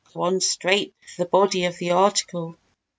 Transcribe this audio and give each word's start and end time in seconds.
(Go 0.15 0.21
on 0.23 0.41
straight 0.41 0.95
to 1.09 1.17
the 1.19 1.25
body 1.29 1.65
of 1.65 1.77
the 1.77 1.91
article.) 1.91 2.55